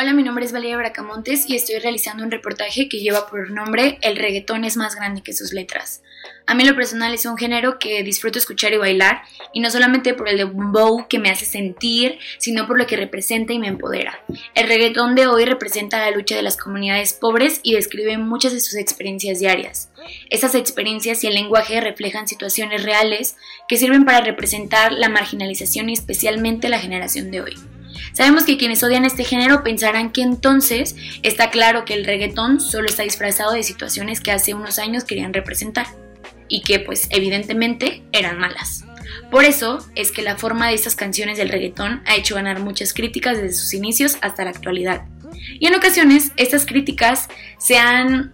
[0.00, 3.98] Hola, mi nombre es Valeria Bracamontes y estoy realizando un reportaje que lleva por nombre
[4.00, 6.04] El reggaetón es más grande que sus letras.
[6.46, 9.22] A mí lo personal es un género que disfruto escuchar y bailar,
[9.52, 13.52] y no solamente por el dembow que me hace sentir, sino por lo que representa
[13.52, 14.24] y me empodera.
[14.54, 18.60] El reggaetón de hoy representa la lucha de las comunidades pobres y describe muchas de
[18.60, 19.90] sus experiencias diarias.
[20.30, 23.36] Esas experiencias y el lenguaje reflejan situaciones reales
[23.66, 27.54] que sirven para representar la marginalización y especialmente la generación de hoy.
[28.12, 32.88] Sabemos que quienes odian este género pensarán que entonces está claro que el reggaetón solo
[32.88, 35.86] está disfrazado de situaciones que hace unos años querían representar
[36.48, 38.84] y que pues evidentemente eran malas.
[39.30, 42.94] Por eso es que la forma de estas canciones del reggaetón ha hecho ganar muchas
[42.94, 45.02] críticas desde sus inicios hasta la actualidad.
[45.60, 47.28] Y en ocasiones estas críticas
[47.58, 48.32] se han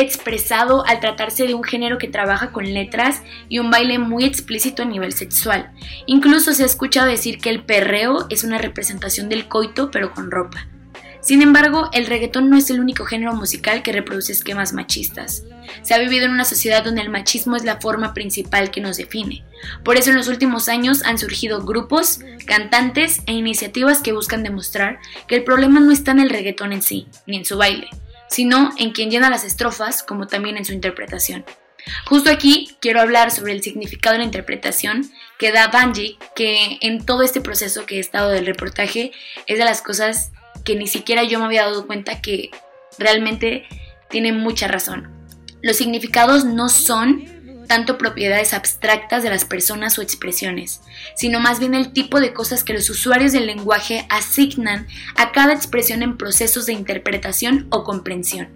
[0.00, 4.82] expresado al tratarse de un género que trabaja con letras y un baile muy explícito
[4.82, 5.70] a nivel sexual.
[6.06, 10.30] Incluso se ha escuchado decir que el perreo es una representación del coito pero con
[10.30, 10.66] ropa.
[11.20, 15.44] Sin embargo, el reggaetón no es el único género musical que reproduce esquemas machistas.
[15.82, 18.96] Se ha vivido en una sociedad donde el machismo es la forma principal que nos
[18.96, 19.44] define.
[19.84, 24.98] Por eso en los últimos años han surgido grupos, cantantes e iniciativas que buscan demostrar
[25.28, 27.90] que el problema no está en el reggaetón en sí, ni en su baile,
[28.30, 31.44] sino en quien llena las estrofas como también en su interpretación.
[32.06, 37.04] Justo aquí quiero hablar sobre el significado de la interpretación que da Banji, que en
[37.04, 39.12] todo este proceso que he estado del reportaje
[39.46, 40.30] es de las cosas
[40.64, 42.50] que ni siquiera yo me había dado cuenta que
[42.98, 43.66] realmente
[44.08, 45.08] tiene mucha razón.
[45.62, 47.24] Los significados no son
[47.70, 50.80] tanto propiedades abstractas de las personas o expresiones,
[51.14, 55.52] sino más bien el tipo de cosas que los usuarios del lenguaje asignan a cada
[55.52, 58.48] expresión en procesos de interpretación o comprensión.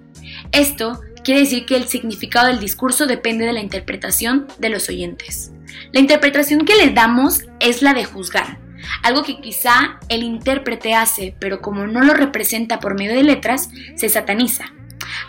[0.51, 5.53] Esto quiere decir que el significado del discurso depende de la interpretación de los oyentes.
[5.93, 8.59] La interpretación que le damos es la de juzgar,
[9.05, 13.71] algo que quizá el intérprete hace, pero como no lo representa por medio de letras,
[13.95, 14.73] se sataniza.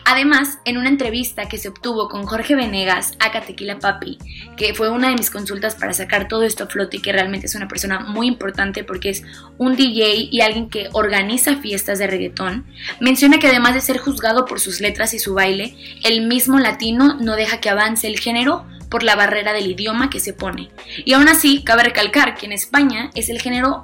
[0.05, 4.19] Además, en una entrevista que se obtuvo con Jorge Venegas, a Tequila Papi,
[4.55, 7.47] que fue una de mis consultas para sacar todo esto a flote y que realmente
[7.47, 9.23] es una persona muy importante porque es
[9.57, 12.65] un DJ y alguien que organiza fiestas de reggaetón,
[12.99, 17.15] menciona que además de ser juzgado por sus letras y su baile, el mismo latino
[17.15, 20.69] no deja que avance el género por la barrera del idioma que se pone.
[21.03, 23.83] Y aún así, cabe recalcar que en España es el género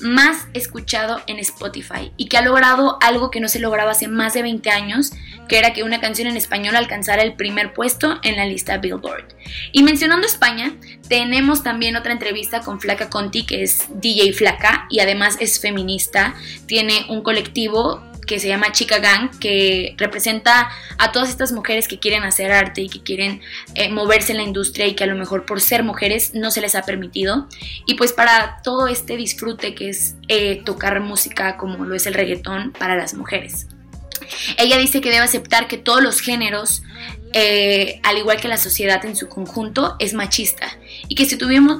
[0.00, 4.34] más escuchado en Spotify y que ha logrado algo que no se lograba hace más
[4.34, 5.12] de 20 años,
[5.50, 9.34] que era que una canción en español alcanzara el primer puesto en la lista Billboard.
[9.72, 10.76] Y mencionando España,
[11.08, 16.36] tenemos también otra entrevista con Flaca Conti, que es DJ Flaca y además es feminista,
[16.66, 21.98] tiene un colectivo que se llama Chica Gang, que representa a todas estas mujeres que
[21.98, 23.40] quieren hacer arte y que quieren
[23.74, 26.60] eh, moverse en la industria y que a lo mejor por ser mujeres no se
[26.60, 27.48] les ha permitido.
[27.86, 32.14] Y pues para todo este disfrute que es eh, tocar música como lo es el
[32.14, 33.66] reggaetón para las mujeres.
[34.56, 36.82] Ella dice que debe aceptar que todos los géneros,
[37.32, 40.78] eh, al igual que la sociedad en su conjunto, es machista
[41.08, 41.38] y que, si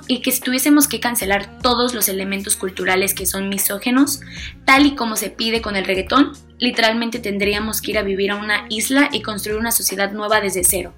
[0.08, 4.20] y que si tuviésemos que cancelar todos los elementos culturales que son misógenos,
[4.64, 8.36] tal y como se pide con el reggaetón, literalmente tendríamos que ir a vivir a
[8.36, 10.94] una isla y construir una sociedad nueva desde cero.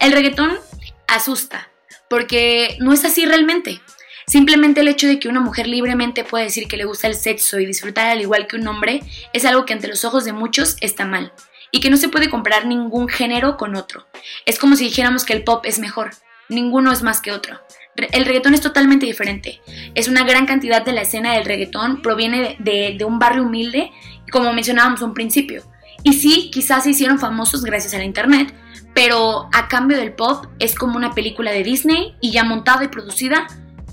[0.00, 0.58] El reggaetón
[1.06, 1.70] asusta,
[2.10, 3.80] porque no es así realmente.
[4.28, 7.60] Simplemente el hecho de que una mujer libremente pueda decir que le gusta el sexo
[7.60, 9.00] y disfrutar al igual que un hombre
[9.32, 11.32] es algo que ante los ojos de muchos está mal
[11.70, 14.08] y que no se puede comparar ningún género con otro.
[14.44, 16.10] Es como si dijéramos que el pop es mejor,
[16.48, 17.60] ninguno es más que otro.
[17.94, 19.60] El reggaetón es totalmente diferente.
[19.94, 23.92] Es una gran cantidad de la escena del reggaetón, proviene de, un barrio humilde,
[24.32, 25.62] como mencionábamos un principio.
[26.02, 28.52] Y sí, quizás se hicieron famosos gracias a la internet,
[28.92, 32.88] pero a cambio del pop es como una película de Disney y ya montada y
[32.88, 33.46] producida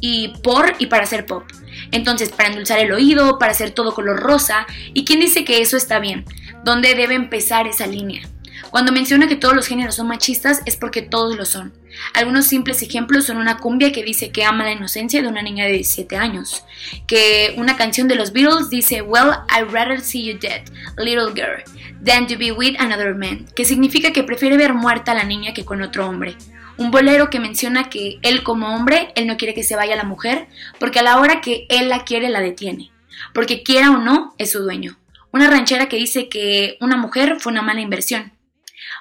[0.06, 1.46] y por y para hacer pop.
[1.94, 5.78] Entonces, para endulzar el oído, para hacer todo color rosa, ¿y quién dice que eso
[5.78, 6.26] está bien?
[6.66, 8.22] ¿Dónde debe empezar esa línea?
[8.70, 11.72] Cuando menciona que todos los géneros son machistas es porque todos lo son.
[12.14, 15.68] Algunos simples ejemplos son una cumbia que dice que ama la inocencia de una niña
[15.68, 16.66] de 17 años,
[17.08, 20.64] que una canción de los Beatles dice Well, I'd rather see you dead,
[20.98, 21.64] little girl,
[22.04, 25.54] than to be with another man, que significa que prefiere ver muerta a la niña
[25.54, 26.36] que con otro hombre.
[26.78, 30.04] Un bolero que menciona que él como hombre, él no quiere que se vaya la
[30.04, 30.48] mujer,
[30.80, 32.92] porque a la hora que él la quiere la detiene,
[33.34, 34.98] porque quiera o no, es su dueño.
[35.32, 38.34] Una ranchera que dice que una mujer fue una mala inversión.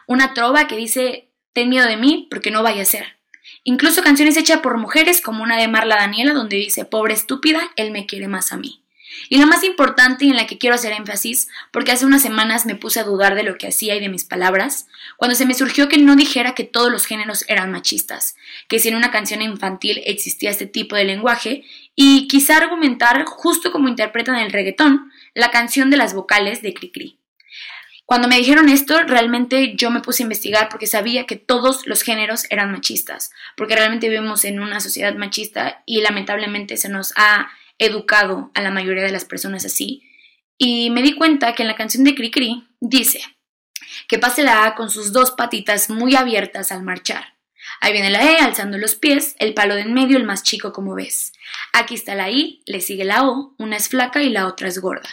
[0.07, 3.19] Una trova que dice, ten miedo de mí porque no vaya a ser.
[3.65, 7.91] Incluso canciones hechas por mujeres como una de Marla Daniela donde dice, pobre estúpida, él
[7.91, 8.82] me quiere más a mí.
[9.29, 12.67] Y la más importante y en la que quiero hacer énfasis, porque hace unas semanas
[12.67, 14.87] me puse a dudar de lo que hacía y de mis palabras,
[15.17, 18.37] cuando se me surgió que no dijera que todos los géneros eran machistas,
[18.69, 21.65] que si en una canción infantil existía este tipo de lenguaje,
[21.95, 27.19] y quizá argumentar, justo como interpretan el reggaetón, la canción de las vocales de Cricri.
[28.05, 32.03] Cuando me dijeron esto, realmente yo me puse a investigar porque sabía que todos los
[32.03, 37.51] géneros eran machistas, porque realmente vivimos en una sociedad machista y lamentablemente se nos ha
[37.85, 40.03] educado a la mayoría de las personas así.
[40.59, 43.21] Y me di cuenta que en la canción de Cricri dice
[44.09, 47.35] que pase la A con sus dos patitas muy abiertas al marchar.
[47.81, 50.73] Ahí viene la E alzando los pies, el palo de en medio el más chico
[50.73, 51.33] como ves.
[51.73, 54.79] Aquí está la I, le sigue la O, una es flaca y la otra es
[54.79, 55.09] gorda.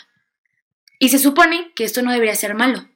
[1.00, 2.88] Y se supone que esto no debería ser malo.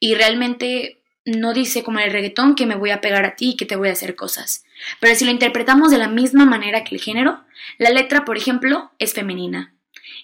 [0.00, 0.97] Y realmente
[1.28, 3.66] no dice como en el reggaetón que me voy a pegar a ti y que
[3.66, 4.64] te voy a hacer cosas.
[5.00, 7.44] Pero si lo interpretamos de la misma manera que el género,
[7.78, 9.74] la letra, por ejemplo, es femenina.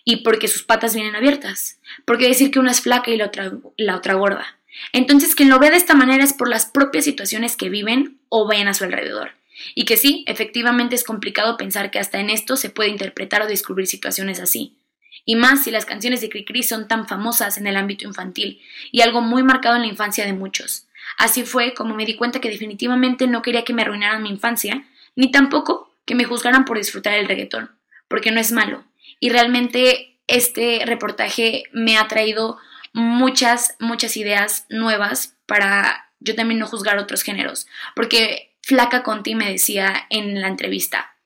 [0.04, 1.78] Y porque sus patas vienen abiertas.
[2.04, 4.58] Porque decir que una es flaca y la otra, la otra gorda.
[4.92, 8.46] Entonces, quien lo ve de esta manera es por las propias situaciones que viven o
[8.46, 9.32] ven a su alrededor.
[9.74, 13.46] Y que sí, efectivamente es complicado pensar que hasta en esto se puede interpretar o
[13.46, 14.76] descubrir situaciones así.
[15.24, 18.60] Y más si las canciones de Cricri son tan famosas en el ámbito infantil
[18.92, 20.86] y algo muy marcado en la infancia de muchos.
[21.18, 24.86] Así fue como me di cuenta que definitivamente no quería que me arruinaran mi infancia,
[25.16, 27.70] ni tampoco que me juzgaran por disfrutar el reggaetón,
[28.08, 28.84] porque no es malo.
[29.20, 32.58] Y realmente este reportaje me ha traído
[32.92, 37.66] muchas, muchas ideas nuevas para yo también no juzgar otros géneros.
[37.94, 41.16] Porque Flaca Conti me decía en la entrevista,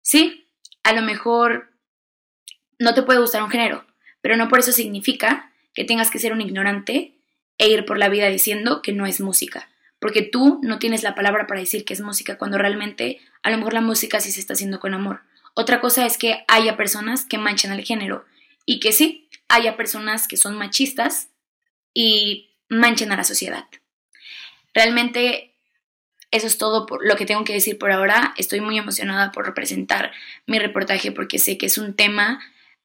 [0.00, 0.46] sí,
[0.84, 1.72] a lo mejor
[2.78, 3.84] no te puede gustar un género,
[4.20, 7.16] pero no por eso significa que tengas que ser un ignorante
[7.58, 9.68] e ir por la vida diciendo que no es música.
[9.98, 13.58] Porque tú no tienes la palabra para decir que es música cuando realmente a lo
[13.58, 15.20] mejor la música sí se está haciendo con amor.
[15.54, 18.24] Otra cosa es que haya personas que manchan el género
[18.64, 21.28] y que sí, haya personas que son machistas
[21.94, 23.66] y manchen a la sociedad.
[24.74, 25.54] Realmente
[26.30, 28.32] eso es todo lo que tengo que decir por ahora.
[28.38, 30.12] Estoy muy emocionada por representar
[30.46, 32.40] mi reportaje porque sé que es un tema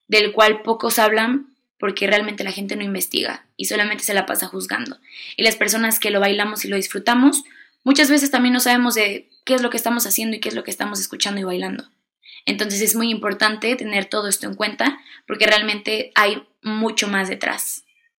[0.07, 4.47] del cual pocos hablan porque realmente la gente no investiga y solamente se la pasa
[4.47, 4.97] juzgando.
[5.35, 7.43] Y las personas que lo bailamos y lo disfrutamos,
[7.83, 10.55] muchas veces también no sabemos de qué es lo que estamos haciendo y qué es
[10.55, 11.89] lo que estamos escuchando y bailando.
[12.45, 17.83] Entonces es muy importante tener todo esto en cuenta porque realmente hay mucho más detrás.